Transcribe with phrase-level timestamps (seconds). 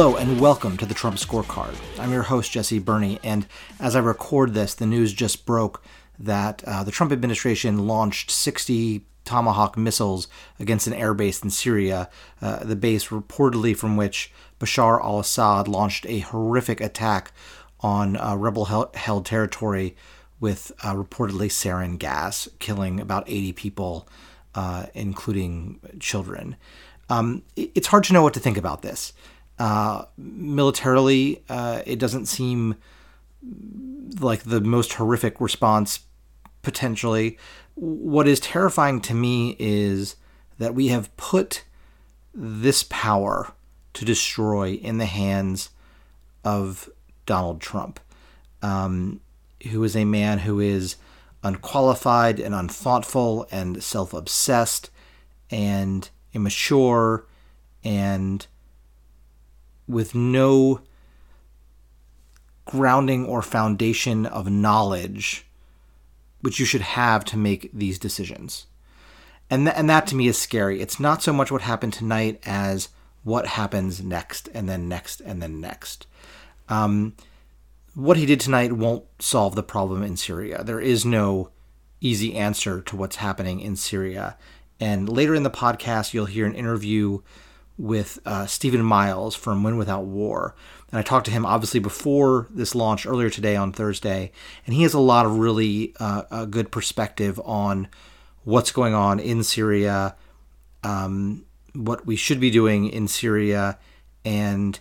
[0.00, 1.76] Hello and welcome to the Trump Scorecard.
[1.98, 3.46] I'm your host, Jesse Berney, and
[3.78, 5.84] as I record this, the news just broke
[6.18, 10.26] that uh, the Trump administration launched 60 Tomahawk missiles
[10.58, 12.08] against an airbase in Syria,
[12.40, 17.30] uh, the base reportedly from which Bashar al Assad launched a horrific attack
[17.80, 19.94] on uh, rebel held territory
[20.40, 24.08] with uh, reportedly sarin gas, killing about 80 people,
[24.54, 26.56] uh, including children.
[27.10, 29.12] Um, it's hard to know what to think about this.
[30.16, 32.76] Militarily, uh, it doesn't seem
[34.18, 36.00] like the most horrific response
[36.62, 37.38] potentially.
[37.74, 40.16] What is terrifying to me is
[40.58, 41.64] that we have put
[42.34, 43.52] this power
[43.94, 45.70] to destroy in the hands
[46.44, 46.88] of
[47.26, 48.00] Donald Trump,
[48.62, 49.20] um,
[49.70, 50.96] who is a man who is
[51.42, 54.90] unqualified and unthoughtful and self obsessed
[55.50, 57.26] and immature
[57.82, 58.46] and
[59.90, 60.80] with no
[62.64, 65.46] grounding or foundation of knowledge
[66.40, 68.66] which you should have to make these decisions.
[69.50, 70.80] And, th- and that to me is scary.
[70.80, 72.88] It's not so much what happened tonight as
[73.24, 76.06] what happens next and then next and then next.
[76.68, 77.14] Um,
[77.94, 80.62] what he did tonight won't solve the problem in Syria.
[80.62, 81.50] There is no
[82.00, 84.36] easy answer to what's happening in Syria.
[84.78, 87.20] And later in the podcast, you'll hear an interview
[87.80, 90.54] with uh, Stephen Miles from Win Without War.
[90.90, 94.32] And I talked to him obviously before this launch earlier today on Thursday,
[94.66, 97.88] and he has a lot of really uh, a good perspective on
[98.44, 100.14] what's going on in Syria,
[100.84, 103.78] um, what we should be doing in Syria,
[104.24, 104.78] and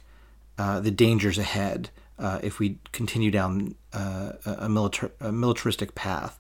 [0.58, 6.38] uh, the dangers ahead uh, if we continue down uh, a, militar- a militaristic path.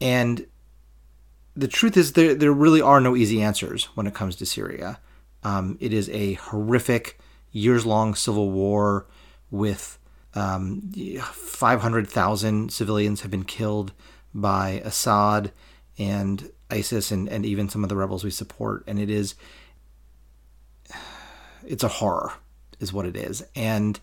[0.00, 0.46] And
[1.56, 5.00] the truth is, there, there really are no easy answers when it comes to Syria.
[5.44, 7.18] Um, it is a horrific,
[7.50, 9.06] years long civil war
[9.50, 9.98] with
[10.34, 13.92] um, 500,000 civilians have been killed
[14.34, 15.52] by Assad
[15.98, 18.84] and ISIS and, and even some of the rebels we support.
[18.86, 19.34] And it is,
[21.66, 22.32] it's a horror,
[22.80, 23.44] is what it is.
[23.54, 24.00] And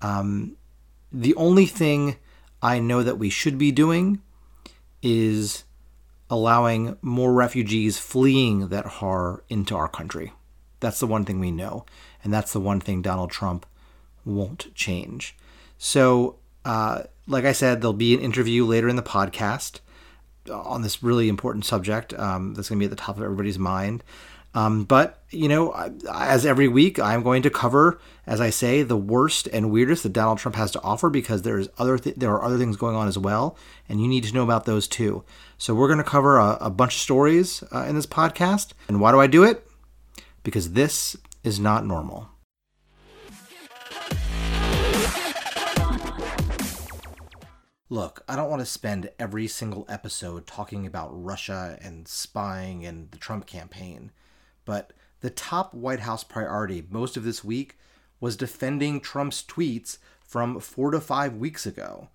[0.00, 0.56] um,
[1.12, 2.16] the only thing
[2.62, 4.20] I know that we should be doing
[5.02, 5.64] is
[6.30, 10.32] allowing more refugees fleeing that horror into our country.
[10.86, 11.84] That's the one thing we know.
[12.22, 13.66] And that's the one thing Donald Trump
[14.24, 15.34] won't change.
[15.78, 19.80] So, uh, like I said, there'll be an interview later in the podcast
[20.48, 23.58] on this really important subject um, that's going to be at the top of everybody's
[23.58, 24.04] mind.
[24.54, 25.72] Um, but, you know,
[26.08, 30.12] as every week, I'm going to cover, as I say, the worst and weirdest that
[30.12, 33.08] Donald Trump has to offer because there's other th- there are other things going on
[33.08, 33.56] as well,
[33.88, 35.24] and you need to know about those too.
[35.58, 38.68] So we're going to cover a, a bunch of stories uh, in this podcast.
[38.86, 39.65] And why do I do it?
[40.46, 42.28] Because this is not normal.
[47.88, 53.10] Look, I don't want to spend every single episode talking about Russia and spying and
[53.10, 54.12] the Trump campaign,
[54.64, 57.76] but the top White House priority most of this week
[58.20, 62.08] was defending Trump's tweets from four to five weeks ago.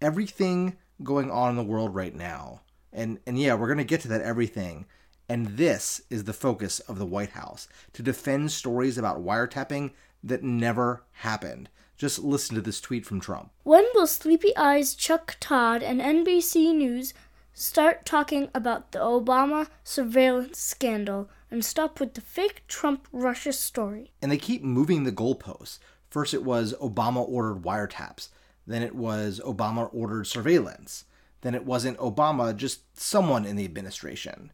[0.00, 2.60] Everything going on in the world right now,
[2.92, 4.86] and, and yeah, we're going to get to that everything,
[5.28, 10.42] and this is the focus of the White House to defend stories about wiretapping that
[10.42, 11.68] never happened.
[11.96, 13.50] Just listen to this tweet from Trump.
[13.62, 17.14] When will Sleepy Eyes Chuck Todd and NBC News
[17.54, 24.12] start talking about the Obama surveillance scandal and stop with the fake Trump Russia story?
[24.20, 25.78] And they keep moving the goalposts.
[26.10, 28.30] First, it was Obama ordered wiretaps.
[28.66, 31.04] Then it was Obama ordered surveillance.
[31.42, 34.52] Then it wasn't Obama, just someone in the administration.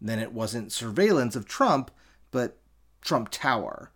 [0.00, 1.90] Then it wasn't surveillance of Trump,
[2.30, 2.58] but
[3.02, 3.92] Trump Tower.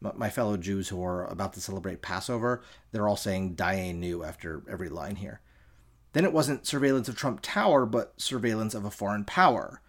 [0.00, 2.62] My fellow Jews who are about to celebrate Passover,
[2.92, 5.40] they're all saying Dayenu after every line here.
[6.12, 9.80] Then it wasn't surveillance of Trump Tower, but surveillance of a foreign power.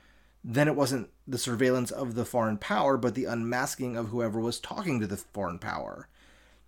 [0.43, 4.59] Then it wasn't the surveillance of the foreign power, but the unmasking of whoever was
[4.59, 6.07] talking to the foreign power.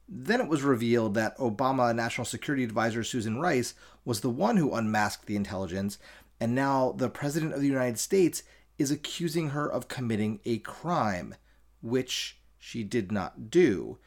[0.07, 3.73] Then it was revealed that Obama National Security Advisor Susan Rice
[4.03, 5.97] was the one who unmasked the intelligence,
[6.39, 8.43] and now the President of the United States
[8.79, 11.35] is accusing her of committing a crime,
[11.81, 13.99] which she did not do.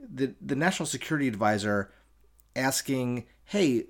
[0.00, 1.92] The, the National Security Advisor
[2.56, 3.86] asking, hey,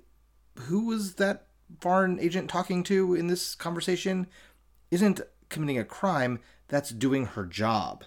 [0.55, 1.47] who was that
[1.81, 4.27] foreign agent talking to in this conversation?
[4.91, 8.05] Isn't committing a crime, that's doing her job.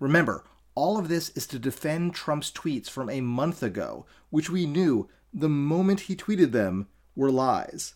[0.00, 0.44] Remember,
[0.74, 5.08] all of this is to defend Trump's tweets from a month ago, which we knew
[5.32, 7.94] the moment he tweeted them were lies.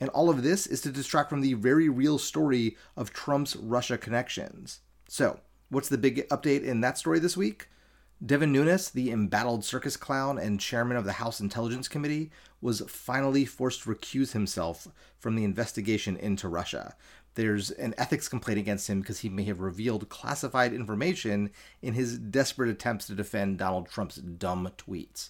[0.00, 3.96] And all of this is to distract from the very real story of Trump's Russia
[3.96, 4.80] connections.
[5.08, 5.40] So,
[5.70, 7.68] what's the big update in that story this week?
[8.24, 12.30] Devin Nunes, the embattled circus clown and chairman of the House Intelligence Committee,
[12.62, 14.88] was finally forced to recuse himself
[15.18, 16.94] from the investigation into Russia.
[17.34, 21.50] There's an ethics complaint against him because he may have revealed classified information
[21.82, 25.28] in his desperate attempts to defend Donald Trump's dumb tweets.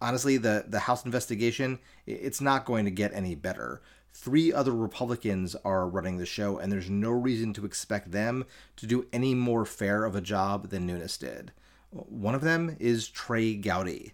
[0.00, 3.82] Honestly, the, the House investigation, it's not going to get any better.
[4.12, 8.44] Three other Republicans are running the show, and there's no reason to expect them
[8.76, 11.52] to do any more fair of a job than Nunes did.
[11.90, 14.12] One of them is Trey Gowdy.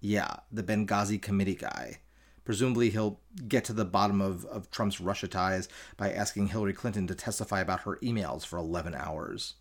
[0.00, 2.00] Yeah, the Benghazi committee guy.
[2.44, 7.06] Presumably, he'll get to the bottom of, of Trump's Russia ties by asking Hillary Clinton
[7.06, 9.54] to testify about her emails for 11 hours.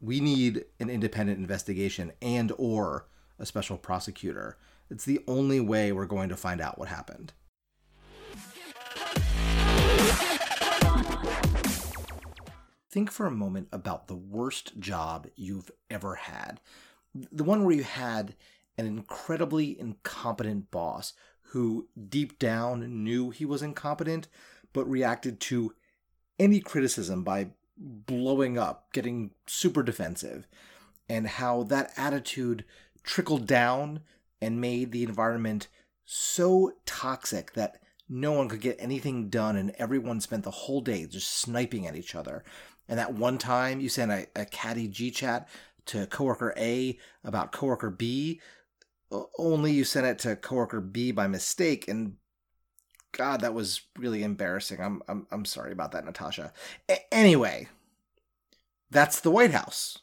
[0.00, 3.06] We need an independent investigation and or
[3.38, 4.56] a special prosecutor.
[4.90, 7.32] It's the only way we're going to find out what happened.
[12.90, 16.60] Think for a moment about the worst job you've ever had.
[17.12, 18.36] The one where you had
[18.78, 21.12] an incredibly incompetent boss
[21.48, 24.28] who deep down knew he was incompetent,
[24.72, 25.74] but reacted to
[26.38, 30.46] any criticism by blowing up, getting super defensive,
[31.08, 32.64] and how that attitude
[33.04, 34.00] trickled down
[34.40, 35.68] and made the environment
[36.04, 37.78] so toxic that
[38.08, 41.96] no one could get anything done and everyone spent the whole day just sniping at
[41.96, 42.44] each other.
[42.88, 45.48] And that one time you sent a, a catty G chat
[45.86, 48.40] to coworker A about coworker B,
[49.38, 52.16] only you sent it to coworker B by mistake and
[53.12, 54.80] God, that was really embarrassing.
[54.80, 56.52] I'm I'm I'm sorry about that, Natasha.
[56.88, 57.68] A- anyway,
[58.90, 59.98] that's the White House.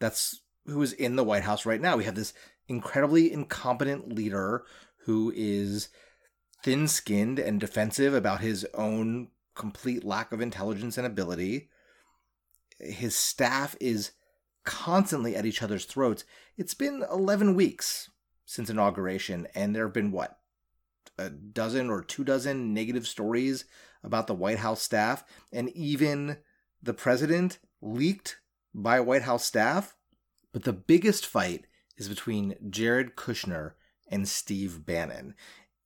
[0.00, 1.96] That's who is in the White House right now.
[1.96, 2.32] We have this
[2.68, 4.64] incredibly incompetent leader
[5.04, 5.88] who is
[6.62, 11.68] thin skinned and defensive about his own complete lack of intelligence and ability.
[12.78, 14.12] His staff is
[14.64, 16.24] constantly at each other's throats.
[16.56, 18.10] It's been 11 weeks
[18.44, 20.38] since inauguration, and there have been what?
[21.18, 23.64] A dozen or two dozen negative stories
[24.04, 26.38] about the White House staff, and even
[26.82, 28.38] the president leaked
[28.74, 29.96] by White House staff.
[30.52, 31.66] But the biggest fight
[31.96, 33.72] is between Jared Kushner
[34.08, 35.34] and Steve Bannon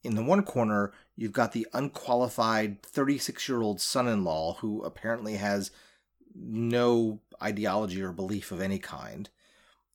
[0.07, 4.83] in the one corner, you've got the unqualified 36 year old son in law who
[4.83, 5.73] apparently has
[6.35, 9.29] no ideology or belief of any kind.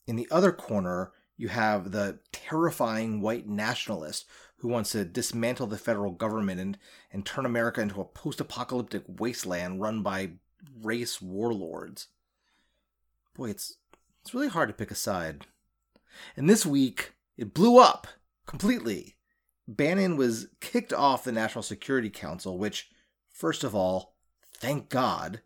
[0.06, 4.26] In the other corner, you have the terrifying white nationalist
[4.58, 6.78] who wants to dismantle the federal government and,
[7.12, 10.32] and turn America into a post apocalyptic wasteland run by
[10.82, 12.08] race warlords.
[13.34, 13.78] Boy, it's,
[14.22, 15.46] it's really hard to pick a side.
[16.36, 18.08] And this week, it blew up
[18.46, 19.16] completely.
[19.68, 22.90] Bannon was kicked off the National Security Council, which,
[23.32, 24.16] first of all,
[24.54, 25.42] thank God.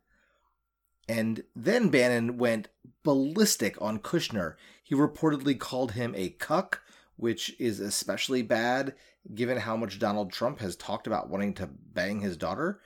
[1.07, 2.69] And then Bannon went
[3.03, 4.55] ballistic on Kushner.
[4.83, 6.81] He reportedly called him a cuck,
[7.15, 8.95] which is especially bad
[9.33, 12.81] given how much Donald Trump has talked about wanting to bang his daughter,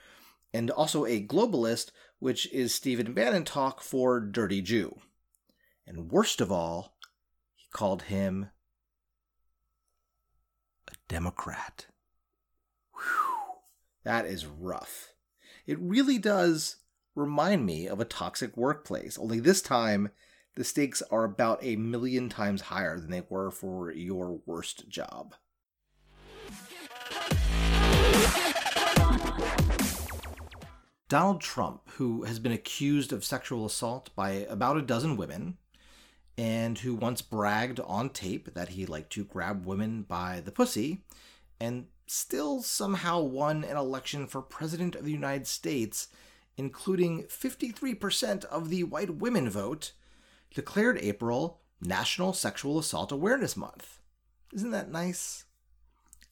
[0.54, 5.00] and also a globalist, which is Stephen Bannon talk for Dirty Jew.
[5.90, 6.94] And worst of all,
[7.56, 8.52] he called him
[10.88, 11.88] a Democrat.
[12.94, 13.56] Whew,
[14.04, 15.16] that is rough.
[15.66, 16.76] It really does
[17.16, 20.12] remind me of a toxic workplace, only this time
[20.54, 25.34] the stakes are about a million times higher than they were for your worst job.
[31.08, 35.58] Donald Trump, who has been accused of sexual assault by about a dozen women,
[36.40, 41.04] and who once bragged on tape that he liked to grab women by the pussy,
[41.60, 46.08] and still somehow won an election for President of the United States,
[46.56, 49.92] including 53% of the white women vote,
[50.56, 54.00] declared April National Sexual Assault Awareness Month.
[54.54, 55.44] Isn't that nice?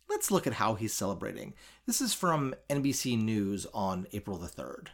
[0.10, 1.54] Let's look at how he's celebrating.
[1.86, 4.88] This is from NBC News on April the 3rd.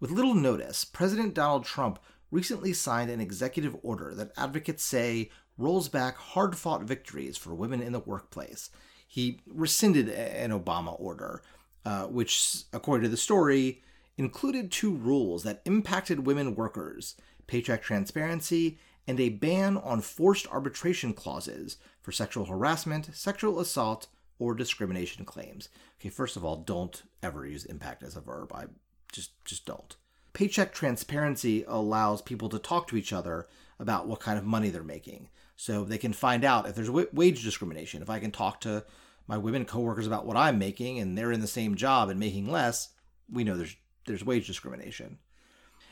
[0.00, 1.98] With little notice, President Donald Trump
[2.30, 7.82] recently signed an executive order that advocates say rolls back hard fought victories for women
[7.82, 8.70] in the workplace.
[9.06, 11.42] He rescinded an Obama order,
[11.84, 13.82] uh, which, according to the story,
[14.16, 17.16] included two rules that impacted women workers
[17.46, 24.06] paycheck transparency and a ban on forced arbitration clauses for sexual harassment, sexual assault,
[24.38, 25.70] or discrimination claims.
[25.98, 28.52] Okay, first of all, don't ever use impact as a verb.
[28.54, 28.66] I
[29.10, 29.96] just just don't
[30.38, 33.48] paycheck transparency allows people to talk to each other
[33.80, 35.28] about what kind of money they're making.
[35.56, 38.02] So they can find out if there's wage discrimination.
[38.02, 38.84] If I can talk to
[39.26, 42.48] my women coworkers about what I'm making and they're in the same job and making
[42.48, 42.90] less,
[43.28, 43.74] we know there's
[44.06, 45.18] there's wage discrimination.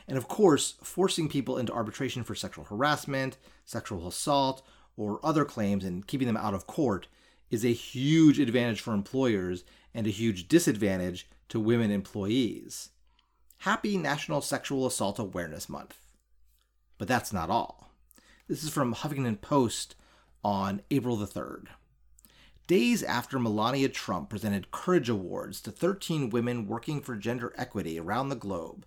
[0.07, 3.35] And of course, forcing people into arbitration for sexual harassment,
[3.65, 7.09] sexual assault, or other claims and keeping them out of court
[7.51, 12.91] is a huge advantage for employers and a huge disadvantage to women employees.
[13.61, 15.97] Happy National Sexual Assault Awareness Month.
[16.99, 17.91] But that's not all.
[18.47, 19.95] This is from Huffington Post
[20.43, 21.65] on April the 3rd.
[22.67, 28.29] Days after Melania Trump presented Courage Awards to 13 women working for gender equity around
[28.29, 28.85] the globe,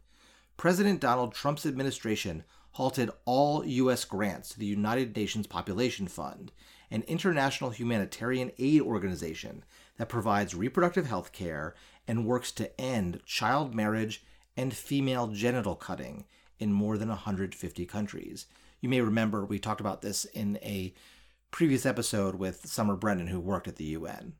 [0.57, 4.05] President Donald Trump's administration halted all U.S.
[4.05, 6.53] grants to the United Nations Population Fund,
[6.93, 9.65] an international humanitarian aid organization
[9.97, 11.75] that provides reproductive health care
[12.07, 14.25] and works to end child marriage
[14.57, 16.25] and female genital cutting
[16.59, 18.47] in more than 150 countries.
[18.81, 20.95] You may remember we talked about this in a
[21.51, 24.35] previous episode with Summer Brennan, who worked at the UN.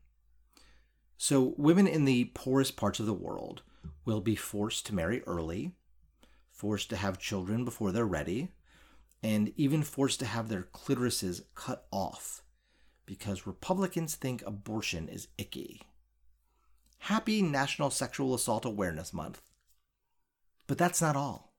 [1.17, 3.61] So, women in the poorest parts of the world
[4.05, 5.73] will be forced to marry early,
[6.49, 8.53] forced to have children before they're ready,
[9.21, 12.41] and even forced to have their clitorises cut off
[13.05, 15.81] because Republicans think abortion is icky.
[16.99, 19.41] Happy National Sexual Assault Awareness Month.
[20.71, 21.51] But that's not all.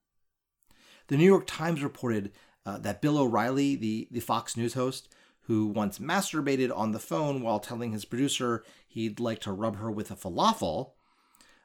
[1.09, 2.33] The New York Times reported
[2.65, 5.07] uh, that Bill O'Reilly, the, the Fox News host,
[5.43, 9.91] who once masturbated on the phone while telling his producer he'd like to rub her
[9.91, 10.93] with a falafel,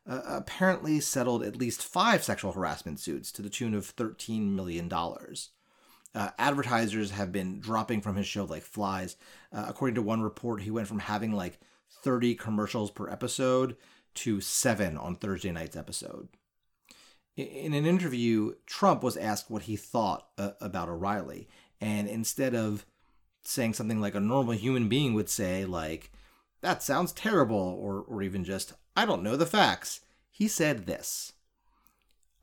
[0.06, 4.92] uh, apparently settled at least five sexual harassment suits to the tune of $13 million.
[4.94, 9.16] Uh, advertisers have been dropping from his show like flies.
[9.54, 11.62] Uh, according to one report, he went from having like
[12.04, 13.78] 30 commercials per episode
[14.16, 16.28] to seven on Thursday night's episode.
[17.38, 21.48] In an interview, Trump was asked what he thought uh, about O'Reilly.
[21.80, 22.84] And instead of
[23.44, 26.12] saying something like a normal human being would say, like,
[26.62, 30.02] that sounds terrible, or, or even just, I don't know the facts,
[30.32, 31.34] he said this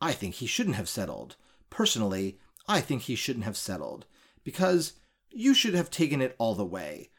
[0.01, 1.35] I think he shouldn't have settled.
[1.71, 4.07] Personally, I think he shouldn't have settled.
[4.45, 4.93] Because
[5.31, 7.11] you should have taken it all the way.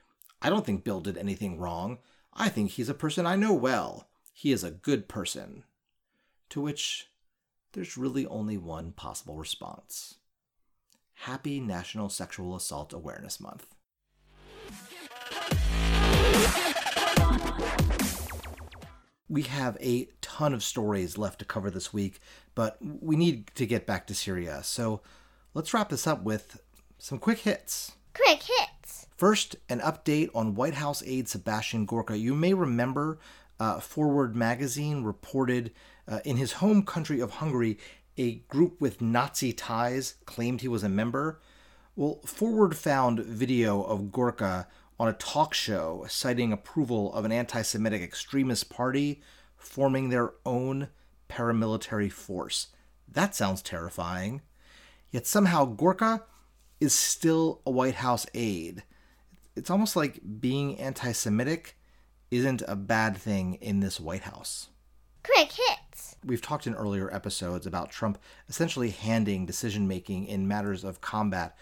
[0.41, 1.97] I don't think Bill did anything wrong.
[2.33, 4.07] I think he's a person I know well.
[4.31, 5.63] He is a good person.
[6.49, 7.07] To which
[7.75, 10.15] there's really only one possible response.
[11.13, 13.67] Happy National Sexual Assault Awareness Month.
[19.27, 22.21] We have a ton of stories left to cover this week,
[22.53, 24.61] but we need to get back to Syria.
[24.63, 25.01] So
[25.53, 26.61] let's wrap this up with
[26.97, 27.91] some quick hits.
[28.13, 29.07] Quick hits.
[29.17, 32.17] First, an update on White House aide Sebastian Gorka.
[32.17, 33.19] You may remember
[33.59, 35.71] uh, Forward magazine reported
[36.07, 37.77] uh, in his home country of Hungary,
[38.17, 41.41] a group with Nazi ties claimed he was a member.
[41.95, 44.67] Well, Forward found video of Gorka
[44.99, 49.21] on a talk show citing approval of an anti Semitic extremist party
[49.57, 50.89] forming their own
[51.29, 52.67] paramilitary force.
[53.07, 54.41] That sounds terrifying.
[55.11, 56.23] Yet somehow Gorka
[56.79, 58.83] is still a White House aide.
[59.55, 61.77] It's almost like being anti Semitic
[62.31, 64.69] isn't a bad thing in this White House.
[65.23, 65.84] Quick hits.
[66.25, 68.17] We've talked in earlier episodes about Trump
[68.49, 71.55] essentially handing decision making in matters of combat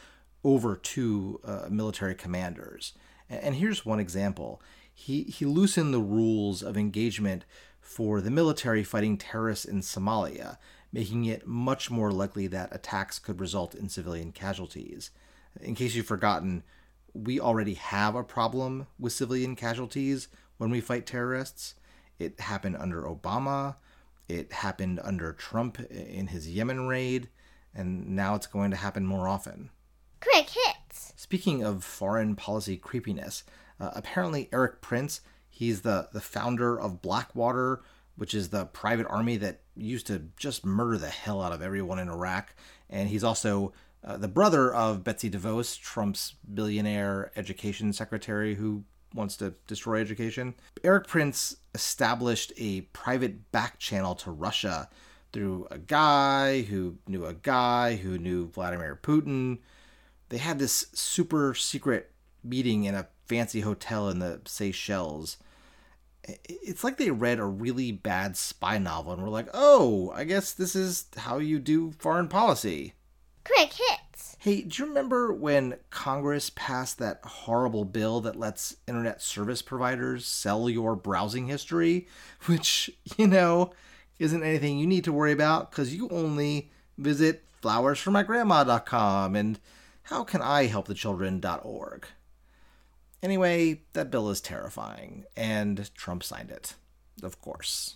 [0.44, 2.94] over to uh, military commanders.
[3.30, 4.62] And here's one example.
[4.94, 7.46] He, he loosened the rules of engagement
[7.82, 10.58] for the military fighting terrorists in Somalia,
[10.92, 15.12] making it much more likely that attacks could result in civilian casualties.
[15.62, 16.64] In case you've forgotten,
[17.14, 20.28] we already have a problem with civilian casualties
[20.58, 21.76] when we fight terrorists.
[22.20, 23.76] It happened under Obama,
[24.28, 27.30] it happened under Trump in his Yemen raid,
[27.74, 29.70] and now it's going to happen more often.
[30.22, 31.14] Quick hits.
[31.16, 33.44] Speaking of foreign policy creepiness,
[33.80, 37.82] uh, apparently Erik Prince, he's the, the founder of Blackwater,
[38.16, 42.00] which is the private army that used to just murder the hell out of everyone
[42.00, 42.56] in Iraq.
[42.90, 49.38] And he's also uh, the brother of Betsy DeVos, Trump's billionaire education secretary who wants
[49.38, 50.56] to destroy education.
[50.84, 54.90] Erik Prince established a private back channel to Russia
[55.32, 59.60] through a guy who knew a guy who knew Vladimir Putin
[60.34, 62.12] they had this super secret
[62.44, 65.38] meeting in a fancy hotel in the Seychelles.
[66.24, 70.52] It's like they read a really bad spy novel and were like, oh, I guess
[70.52, 72.94] this is how you do foreign policy.
[73.46, 74.03] Quick hits.
[74.44, 80.26] Hey, do you remember when Congress passed that horrible bill that lets internet service providers
[80.26, 82.10] sell your browsing history?
[82.48, 83.72] Which, you know,
[84.20, 89.62] isn't anything you need to worry about because you only visit flowersformygrandma.com and
[90.04, 92.06] how can I help the children.org?
[93.22, 96.74] Anyway, that bill is terrifying, and Trump signed it,
[97.24, 97.96] of course.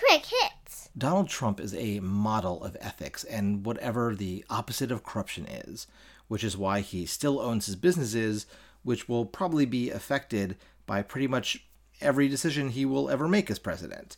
[0.00, 0.88] Quick hits.
[0.96, 5.86] Donald Trump is a model of ethics and whatever the opposite of corruption is,
[6.26, 8.46] which is why he still owns his businesses,
[8.82, 11.66] which will probably be affected by pretty much
[12.00, 14.16] every decision he will ever make as president.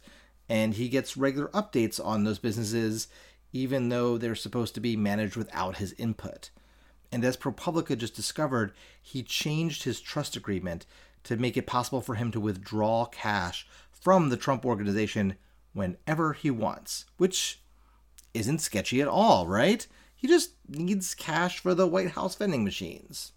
[0.48, 3.08] And he gets regular updates on those businesses,
[3.52, 6.50] even though they're supposed to be managed without his input.
[7.10, 8.72] And as ProPublica just discovered,
[9.02, 10.86] he changed his trust agreement
[11.24, 15.34] to make it possible for him to withdraw cash from the Trump organization
[15.72, 17.60] whenever he wants, which
[18.34, 19.86] isn't sketchy at all, right?
[20.14, 23.32] He just needs cash for the White House vending machines.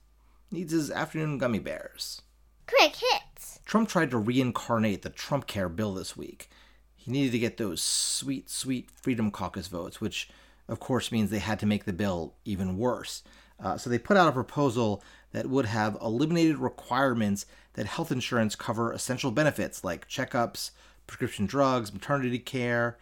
[0.51, 2.21] Needs his afternoon gummy bears.
[2.67, 3.59] Quick hits.
[3.65, 6.49] Trump tried to reincarnate the Trump Care bill this week.
[6.95, 10.29] He needed to get those sweet, sweet Freedom Caucus votes, which
[10.67, 13.23] of course means they had to make the bill even worse.
[13.59, 18.55] Uh, so they put out a proposal that would have eliminated requirements that health insurance
[18.55, 20.71] cover essential benefits like checkups,
[21.07, 22.97] prescription drugs, maternity care,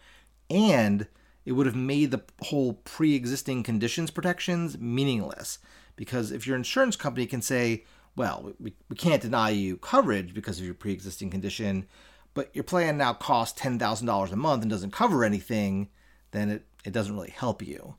[0.50, 1.06] and
[1.44, 5.58] it would have made the whole pre existing conditions protections meaningless.
[5.96, 7.84] Because if your insurance company can say,
[8.16, 11.86] well, we, we can't deny you coverage because of your pre existing condition,
[12.32, 15.88] but your plan now costs $10,000 a month and doesn't cover anything,
[16.32, 17.94] then it, it doesn't really help you.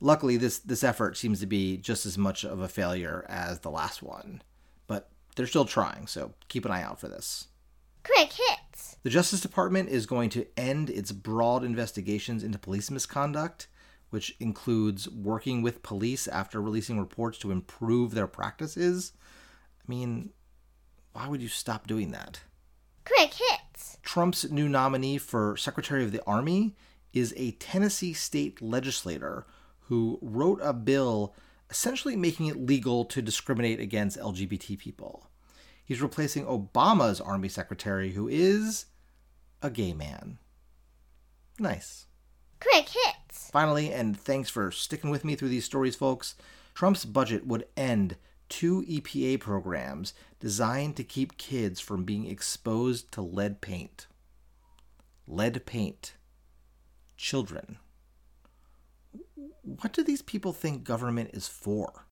[0.00, 3.70] Luckily, this, this effort seems to be just as much of a failure as the
[3.70, 4.42] last one,
[4.86, 7.46] but they're still trying, so keep an eye out for this.
[8.02, 8.63] Quick hits.
[9.04, 13.66] The Justice Department is going to end its broad investigations into police misconduct,
[14.08, 19.12] which includes working with police after releasing reports to improve their practices.
[19.78, 20.30] I mean,
[21.12, 22.40] why would you stop doing that?
[23.04, 23.98] Quick hits.
[24.02, 26.74] Trump's new nominee for Secretary of the Army
[27.12, 29.44] is a Tennessee state legislator
[29.80, 31.34] who wrote a bill
[31.68, 35.28] essentially making it legal to discriminate against LGBT people.
[35.84, 38.86] He's replacing Obama's Army Secretary, who is
[39.64, 40.38] a gay man.
[41.58, 42.06] Nice.
[42.60, 43.50] Quick hits.
[43.50, 46.34] Finally, and thanks for sticking with me through these stories, folks,
[46.74, 48.16] Trump's budget would end
[48.50, 54.06] two EPA programs designed to keep kids from being exposed to lead paint.
[55.26, 56.14] Lead paint.
[57.16, 57.78] Children.
[59.62, 62.03] What do these people think government is for?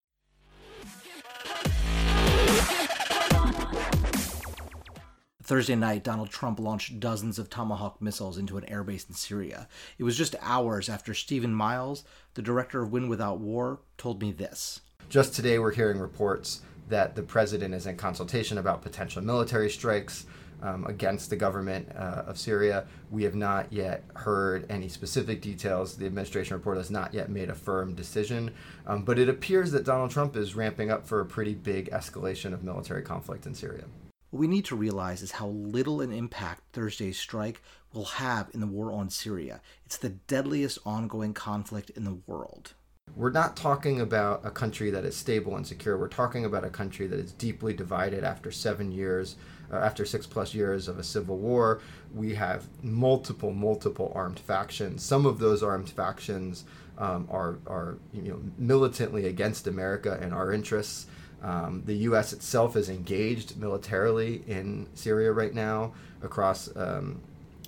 [5.43, 9.69] Thursday night, Donald Trump launched dozens of Tomahawk missiles into an airbase in Syria.
[9.99, 14.31] It was just hours after Stephen Miles, the director of Win Without War, told me
[14.31, 14.81] this.
[15.09, 20.27] Just today, we're hearing reports that the president is in consultation about potential military strikes
[20.63, 22.87] um, against the government uh, of Syria.
[23.11, 25.97] We have not yet heard any specific details.
[25.97, 28.53] The administration report has not yet made a firm decision,
[28.87, 32.55] um, but it appears that Donald Trump is ramping up for a pretty big escalation
[32.55, 33.85] of military conflict in Syria.
[34.33, 37.61] What we need to realize is how little an impact Thursday's strike
[37.93, 39.61] will have in the war on Syria.
[39.85, 42.73] It's the deadliest ongoing conflict in the world.
[43.15, 45.99] We're not talking about a country that is stable and secure.
[45.99, 49.37] We're talking about a country that is deeply divided after seven years,
[49.71, 51.83] uh, after six plus years of a civil war.
[52.15, 55.03] We have multiple, multiple armed factions.
[55.03, 56.65] Some of those armed factions
[56.97, 61.07] um, are, are you know, militantly against America and our interests.
[61.43, 62.33] Um, the U.S.
[62.33, 67.21] itself is engaged militarily in Syria right now across um,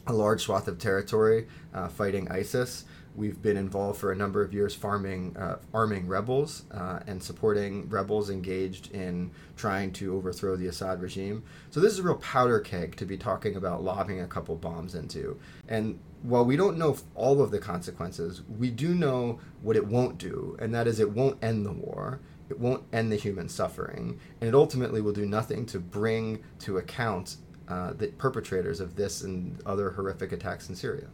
[0.07, 2.85] a large swath of territory uh, fighting ISIS.
[3.17, 7.89] We've been involved for a number of years farming, uh, arming rebels uh, and supporting
[7.89, 11.45] rebels engaged in trying to overthrow the Assad regime.
[11.71, 14.97] So this is a real powder keg to be talking about lobbing a couple bombs
[14.97, 15.39] into.
[15.69, 20.19] And while we don't know all of the consequences, we do know what it won't
[20.19, 24.21] do, and that is it won't end the war it won't end the human suffering,
[24.41, 27.37] and it ultimately will do nothing to bring to account
[27.69, 31.09] uh, the perpetrators of this and other horrific attacks in Syria.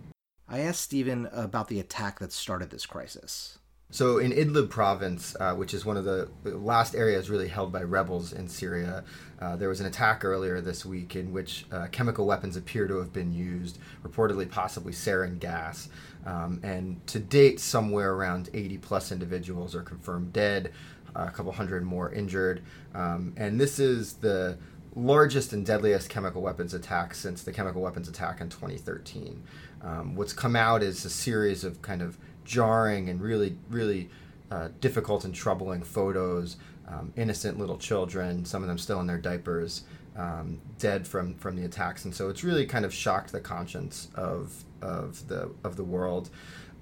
[0.49, 3.59] I asked Stephen about the attack that started this crisis.
[3.93, 7.83] So, in Idlib province, uh, which is one of the last areas really held by
[7.83, 9.03] rebels in Syria,
[9.40, 12.99] uh, there was an attack earlier this week in which uh, chemical weapons appear to
[12.99, 15.88] have been used, reportedly, possibly sarin gas.
[16.25, 20.73] Um, and to date, somewhere around 80 plus individuals are confirmed dead
[21.14, 22.62] a couple hundred more injured.
[22.94, 24.59] Um, and this is the
[24.94, 29.42] largest and deadliest chemical weapons attack since the chemical weapons attack in 2013.
[29.83, 34.11] Um, what's come out is a series of kind of jarring and really, really
[34.51, 36.57] uh, difficult and troubling photos.
[36.88, 39.85] Um, innocent little children, some of them still in their diapers,
[40.16, 44.09] um, dead from from the attacks, and so it's really kind of shocked the conscience
[44.16, 46.31] of of the of the world,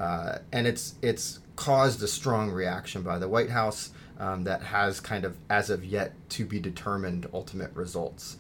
[0.01, 5.01] uh, and it's it's caused a strong reaction by the White House um, that has
[5.01, 8.37] kind of, as of yet, to be determined ultimate results.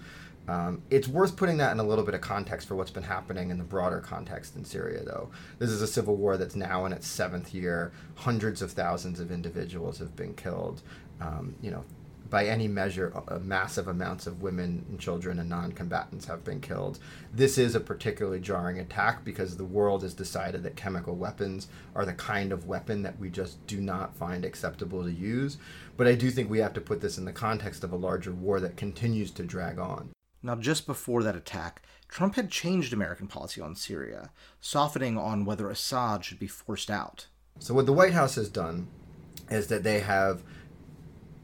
[0.48, 3.50] Um, it's worth putting that in a little bit of context for what's been happening
[3.50, 5.28] in the broader context in Syria, though.
[5.58, 7.92] This is a civil war that's now in its seventh year.
[8.14, 10.80] Hundreds of thousands of individuals have been killed.
[11.20, 11.84] Um, you know,
[12.30, 13.12] by any measure,
[13.42, 16.98] massive amounts of women and children and non combatants have been killed.
[17.32, 22.04] This is a particularly jarring attack because the world has decided that chemical weapons are
[22.04, 25.58] the kind of weapon that we just do not find acceptable to use.
[25.96, 28.32] But I do think we have to put this in the context of a larger
[28.32, 30.10] war that continues to drag on.
[30.42, 35.68] Now, just before that attack, Trump had changed American policy on Syria, softening on whether
[35.68, 37.26] Assad should be forced out.
[37.58, 38.86] So, what the White House has done
[39.50, 40.42] is that they have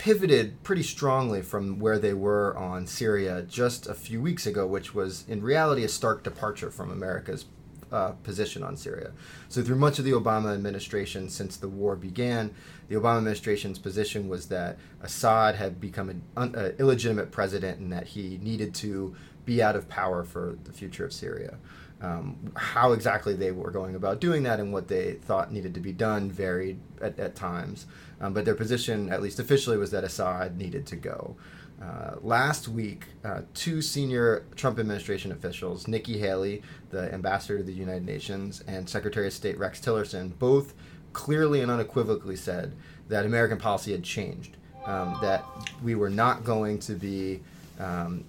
[0.04, 4.94] pivoted pretty strongly from where they were on Syria just a few weeks ago, which
[4.94, 7.46] was in reality a stark departure from America's
[7.90, 9.12] uh, position on Syria.
[9.48, 12.54] So, through much of the Obama administration since the war began,
[12.88, 18.08] the Obama administration's position was that Assad had become an uh, illegitimate president and that
[18.08, 21.56] he needed to be out of power for the future of Syria.
[22.00, 25.80] Um, how exactly they were going about doing that and what they thought needed to
[25.80, 27.86] be done varied at, at times.
[28.20, 31.36] Um, but their position, at least officially, was that Assad needed to go.
[31.82, 37.72] Uh, last week, uh, two senior Trump administration officials, Nikki Haley, the ambassador to the
[37.72, 40.74] United Nations, and Secretary of State Rex Tillerson, both
[41.12, 42.74] clearly and unequivocally said
[43.08, 45.44] that American policy had changed, um, that
[45.82, 47.40] we were not going to be
[47.78, 48.24] um,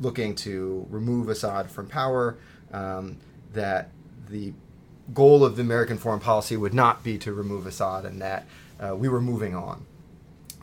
[0.00, 2.36] looking to remove Assad from power,
[2.72, 3.18] um,
[3.52, 3.90] that
[4.28, 4.52] the
[5.12, 8.46] goal of the American foreign policy would not be to remove Assad, and that
[8.80, 9.86] uh, we were moving on.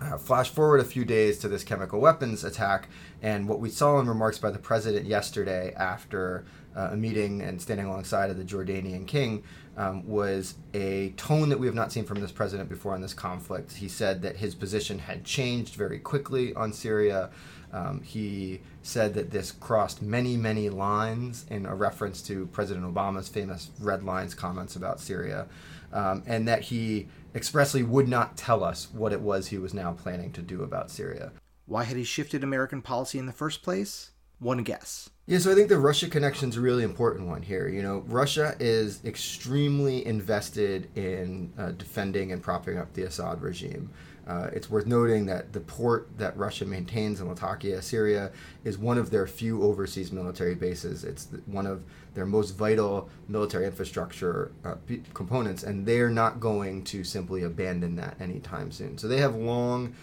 [0.01, 2.87] Uh, flash forward a few days to this chemical weapons attack,
[3.21, 6.45] and what we saw in remarks by the president yesterday after
[6.75, 9.43] uh, a meeting and standing alongside of the Jordanian king
[9.75, 13.13] um, was a tone that we have not seen from this president before in this
[13.13, 13.73] conflict.
[13.73, 17.29] He said that his position had changed very quickly on Syria.
[17.71, 23.27] Um, he said that this crossed many, many lines in a reference to President Obama's
[23.27, 25.47] famous red lines comments about Syria,
[25.93, 29.93] um, and that he expressly would not tell us what it was he was now
[29.93, 31.31] planning to do about Syria.
[31.65, 34.11] Why had he shifted American policy in the first place?
[34.39, 35.09] One guess.
[35.27, 37.67] Yeah, so I think the Russia connection is a really important one here.
[37.67, 43.91] You know, Russia is extremely invested in uh, defending and propping up the Assad regime.
[44.29, 48.31] Uh, it's worth noting that the port that Russia maintains in Latakia, Syria,
[48.63, 51.03] is one of their few overseas military bases.
[51.03, 54.75] It's one of their most vital military infrastructure uh,
[55.15, 58.99] components, and they're not going to simply abandon that anytime soon.
[58.99, 59.95] So they have long,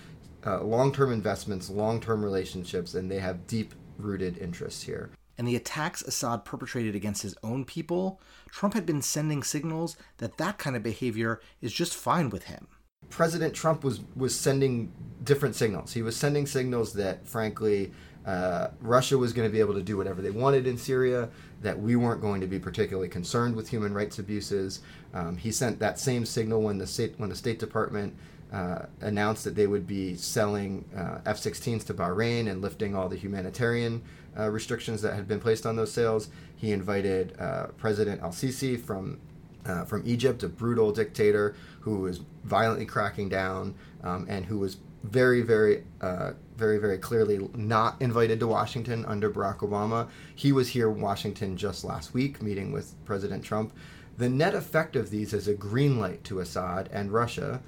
[0.44, 5.10] uh, long-term investments, long-term relationships, and they have deep-rooted interests here.
[5.38, 10.38] And the attacks Assad perpetrated against his own people, Trump had been sending signals that
[10.38, 12.66] that kind of behavior is just fine with him.
[13.10, 14.92] President Trump was was sending
[15.22, 15.92] different signals.
[15.92, 17.92] He was sending signals that, frankly,
[18.26, 21.28] uh, Russia was going to be able to do whatever they wanted in Syria.
[21.62, 24.80] That we weren't going to be particularly concerned with human rights abuses.
[25.14, 28.14] Um, he sent that same signal when the state when the State Department
[28.52, 33.16] uh, announced that they would be selling uh, F-16s to Bahrain and lifting all the
[33.16, 34.02] humanitarian
[34.38, 36.28] uh, restrictions that had been placed on those sales.
[36.54, 39.18] He invited uh, President Al Sisi from
[39.64, 43.72] uh, from Egypt, a brutal dictator who was violently cracking down
[44.02, 49.30] um, and who was very, very, uh, very, very clearly not invited to Washington under
[49.30, 50.08] Barack Obama.
[50.34, 53.72] He was here in Washington just last week, meeting with President Trump.
[54.18, 57.62] The net effect of these is a green light to Assad and Russia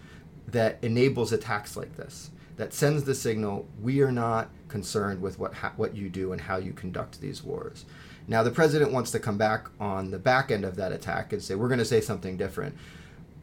[0.49, 2.31] that enables attacks like this.
[2.57, 6.41] That sends the signal we are not concerned with what ha- what you do and
[6.41, 7.85] how you conduct these wars.
[8.27, 11.41] Now, the president wants to come back on the back end of that attack and
[11.41, 12.77] say, we're going to say something different.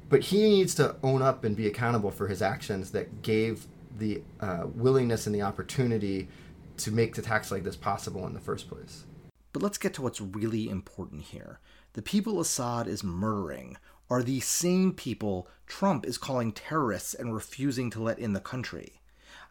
[0.09, 3.65] But he needs to own up and be accountable for his actions that gave
[3.97, 6.27] the uh, willingness and the opportunity
[6.77, 9.05] to make the attacks like this possible in the first place.
[9.53, 11.59] But let's get to what's really important here.
[11.93, 13.77] The people Assad is murdering
[14.09, 19.01] are the same people Trump is calling terrorists and refusing to let in the country.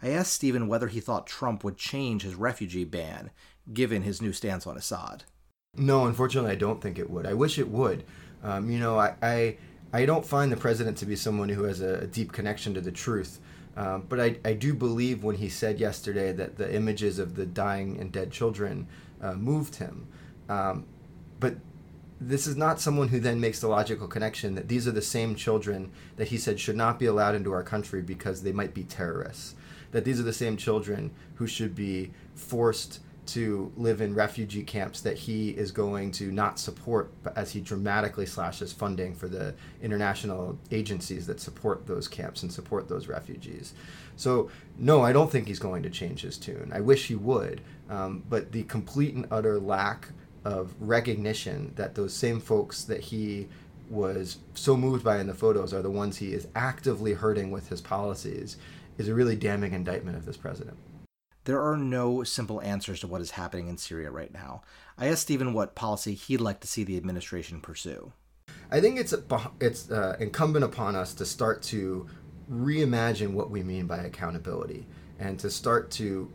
[0.03, 3.31] I asked Stephen whether he thought Trump would change his refugee ban
[3.73, 5.25] given his new stance on Assad.
[5.77, 7.27] No, unfortunately, I don't think it would.
[7.27, 8.05] I wish it would.
[8.43, 9.57] Um, you know, I, I,
[9.95, 12.81] I don't find the president to be someone who has a, a deep connection to
[12.81, 13.39] the truth.
[13.77, 17.47] Um, but I, I do believe when he said yesterday that the images of the
[17.47, 18.89] dying and dead children
[19.23, 20.09] uh, moved him.
[20.49, 20.87] Um,
[21.39, 21.55] but
[22.21, 25.37] this is not someone who then makes the logical connection that these are the same
[25.37, 28.83] children that he said should not be allowed into our country because they might be
[28.83, 29.55] terrorists.
[29.93, 35.01] That these are the same children who should be forced to live in refugee camps
[35.01, 40.59] that he is going to not support as he dramatically slashes funding for the international
[40.71, 43.75] agencies that support those camps and support those refugees.
[44.17, 46.71] So, no, I don't think he's going to change his tune.
[46.75, 47.61] I wish he would.
[47.89, 50.09] Um, but the complete and utter lack
[50.45, 53.49] of recognition that those same folks that he
[53.91, 57.69] was so moved by in the photos are the ones he is actively hurting with
[57.69, 58.57] his policies
[58.99, 60.77] is a really damning indictment of this president.
[61.45, 64.63] There are no simple answers to what is happening in Syria right now.
[64.97, 68.13] I asked Stephen what policy he'd like to see the administration pursue.
[68.71, 69.15] I think it's
[69.61, 72.09] it's uh, incumbent upon us to start to
[72.51, 74.87] reimagine what we mean by accountability
[75.19, 76.31] and to start to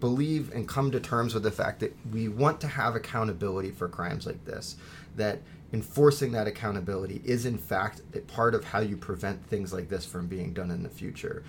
[0.00, 3.88] believe and come to terms with the fact that we want to have accountability for
[3.88, 4.76] crimes like this
[5.16, 5.40] that
[5.72, 10.26] enforcing that accountability is in fact part of how you prevent things like this from
[10.26, 11.42] being done in the future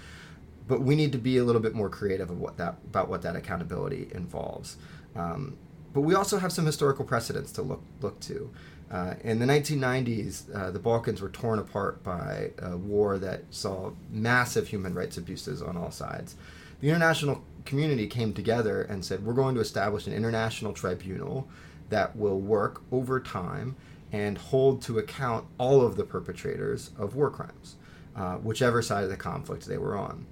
[0.67, 3.35] but we need to be a little bit more creative what that about what that
[3.35, 4.77] accountability involves.
[5.15, 5.57] Um,
[5.93, 8.51] but we also have some historical precedents to look look to.
[8.91, 13.91] Uh, in the 1990s, uh, the Balkans were torn apart by a war that saw
[14.11, 16.35] massive human rights abuses on all sides.
[16.81, 21.47] The international community came together and said, "We're going to establish an international tribunal
[21.89, 23.75] that will work over time
[24.11, 27.75] and hold to account all of the perpetrators of war crimes,
[28.15, 30.25] uh, whichever side of the conflict they were on."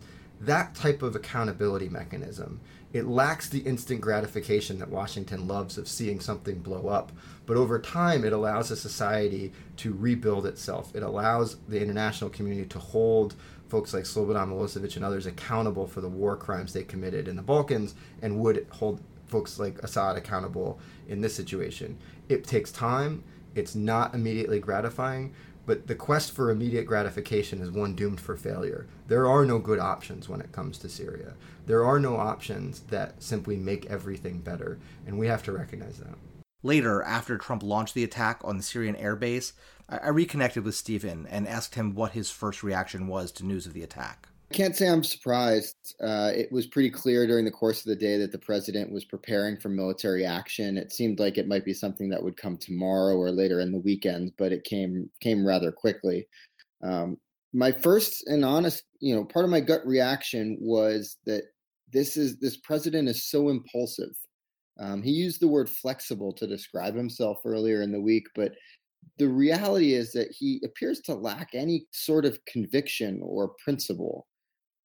[0.46, 2.60] That type of accountability mechanism
[2.94, 7.12] it lacks the instant gratification that Washington loves of seeing something blow up.
[7.48, 10.96] But over time, it allows a society to rebuild itself.
[10.96, 13.34] It allows the international community to hold
[13.68, 17.42] folks like Slobodan Milosevic and others accountable for the war crimes they committed in the
[17.42, 21.98] Balkans and would hold folks like Assad accountable in this situation.
[22.30, 23.24] It takes time,
[23.56, 25.34] it's not immediately gratifying,
[25.65, 28.88] but the quest for immediate gratification is one doomed for failure.
[29.08, 31.34] There are no good options when it comes to Syria.
[31.65, 36.15] There are no options that simply make everything better, and we have to recognize that.
[36.63, 39.54] Later, after Trump launched the attack on the Syrian airbase,
[39.89, 43.73] I reconnected with Stephen and asked him what his first reaction was to news of
[43.73, 45.96] the attack can't say I'm surprised.
[46.02, 49.04] Uh, it was pretty clear during the course of the day that the president was
[49.04, 50.78] preparing for military action.
[50.78, 53.80] It seemed like it might be something that would come tomorrow or later in the
[53.80, 56.28] weekend, but it came came rather quickly.
[56.84, 57.18] Um,
[57.54, 61.44] my first and honest, you know, part of my gut reaction was that
[61.92, 64.16] this is this president is so impulsive.
[64.80, 68.54] Um, he used the word flexible to describe himself earlier in the week, but
[69.18, 74.28] the reality is that he appears to lack any sort of conviction or principle.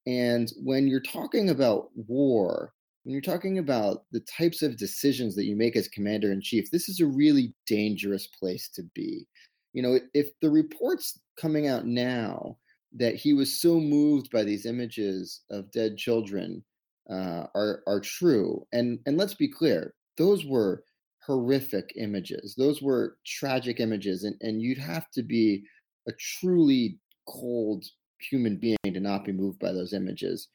[0.09, 5.45] And when you're talking about war, when you're talking about the types of decisions that
[5.45, 9.27] you make as commander in chief, this is a really dangerous place to be.
[9.73, 12.57] You know, if the reports coming out now
[12.97, 16.63] that he was so moved by these images of dead children
[17.07, 20.83] uh, are are true, and and let's be clear, those were
[21.23, 22.55] horrific images.
[22.57, 25.63] Those were tragic images, and and you'd have to be
[26.07, 27.85] a truly cold
[28.19, 30.47] human being to not be moved by those images.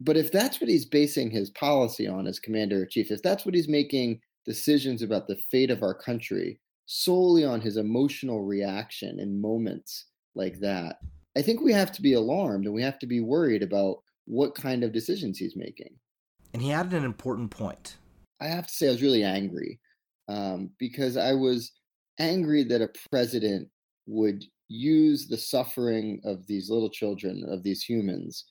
[0.00, 3.44] But if that's what he's basing his policy on as commander in chief, if that's
[3.44, 9.20] what he's making decisions about the fate of our country solely on his emotional reaction
[9.20, 10.98] in moments like that,
[11.36, 14.54] I think we have to be alarmed and we have to be worried about what
[14.54, 15.94] kind of decisions he's making.
[16.52, 17.96] And he added an important point.
[18.40, 19.78] I have to say, I was really angry
[20.28, 21.72] um, because I was
[22.18, 23.68] angry that a president
[24.06, 28.44] would use the suffering of these little children, of these humans,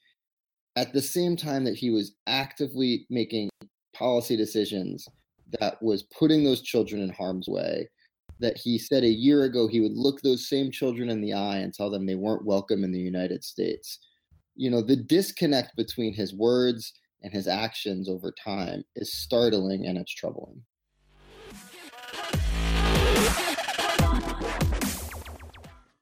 [0.76, 3.50] at the same time that he was actively making
[3.96, 5.08] policy decisions
[5.60, 7.90] that was putting those children in harm's way.
[8.40, 11.58] That he said a year ago he would look those same children in the eye
[11.58, 14.00] and tell them they weren't welcome in the United States.
[14.56, 19.98] You know, the disconnect between his words and his actions over time is startling and
[19.98, 20.62] it's troubling.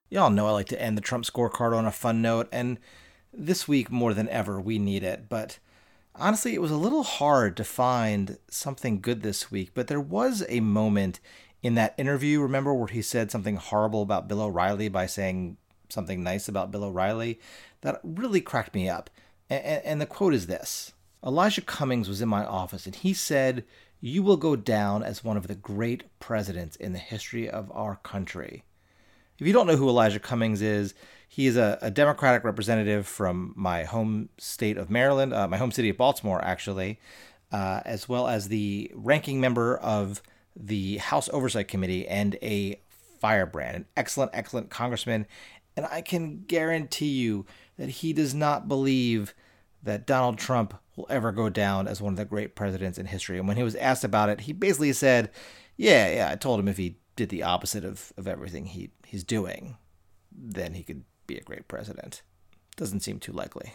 [0.10, 2.80] Y'all know I like to end the Trump scorecard on a fun note, and
[3.34, 5.28] this week more than ever, we need it.
[5.28, 5.60] But
[6.16, 10.46] honestly, it was a little hard to find something good this week, but there was
[10.48, 11.20] a moment
[11.62, 15.58] in that interview, remember, where he said something horrible about Bill O'Reilly by saying
[15.90, 17.40] something nice about Bill O'Reilly
[17.82, 19.10] that really cracked me up.
[19.50, 20.94] And, the quote is this
[21.26, 23.66] Elijah Cummings was in my office, and he said,
[24.00, 27.98] You will go down as one of the great presidents in the history of our
[27.98, 28.64] country.
[29.40, 30.94] If you don't know who Elijah Cummings is,
[31.28, 35.72] he is a, a Democratic representative from my home state of Maryland, uh, my home
[35.72, 37.00] city of Baltimore, actually,
[37.52, 40.22] uh, as well as the ranking member of
[40.56, 42.82] the House Oversight Committee and a
[43.20, 45.28] firebrand, an excellent, excellent congressman.
[45.76, 47.46] And I can guarantee you
[47.78, 49.36] that he does not believe
[49.84, 53.38] that Donald Trump will ever go down as one of the great presidents in history.
[53.38, 55.30] And when he was asked about it, he basically said,
[55.76, 59.26] Yeah, yeah, I told him if he did the opposite of, of everything he, he's
[59.26, 59.76] doing,
[60.32, 62.22] then he could be a great president.
[62.78, 63.74] Doesn't seem too likely.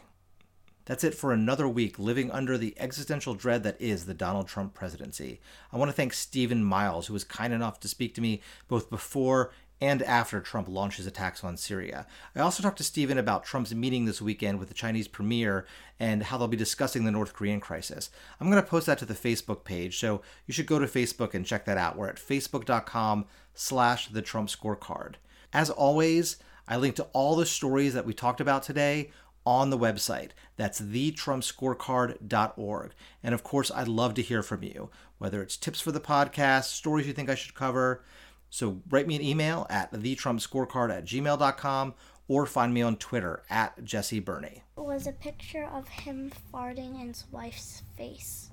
[0.85, 4.75] That's it for another week living under the existential dread that is the Donald Trump
[4.75, 5.41] presidency.
[5.73, 8.91] I want to thank Stephen Miles, who was kind enough to speak to me both
[8.91, 12.07] before and after Trump launches attacks on Syria.
[12.37, 15.67] I also talked to Stephen about Trump's meeting this weekend with the Chinese premier
[15.99, 18.09] and how they'll be discussing the North Korean crisis.
[18.39, 21.35] I'm going to post that to the Facebook page, so you should go to Facebook
[21.35, 21.97] and check that out.
[21.97, 25.15] We're at facebook.com slash the Trump scorecard.
[25.53, 26.37] As always,
[26.69, 29.11] I link to all the stories that we talked about today
[29.45, 30.31] on the website.
[30.57, 32.93] That's thetrumpscorecard.org.
[33.25, 36.67] And of course, I'd love to hear from you, whether it's tips for the podcast,
[36.67, 38.05] stories you think I should cover.
[38.53, 41.95] So write me an email at thetrumpscorecard at gmail.com
[42.29, 44.63] or find me on Twitter at Jesse Berney.
[44.77, 48.51] It was a picture of him farting in his wife's face.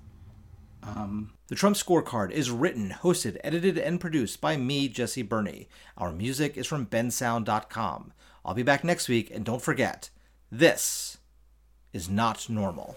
[0.83, 5.67] Um, the Trump Scorecard is written, hosted, edited, and produced by me, Jesse Berney.
[5.97, 8.13] Our music is from bensound.com.
[8.45, 10.11] I'll be back next week, and don't forget,
[10.49, 11.17] this
[11.91, 12.95] is not normal.